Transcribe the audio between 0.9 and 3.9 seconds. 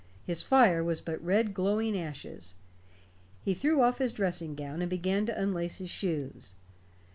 but red glowing ashes. He threw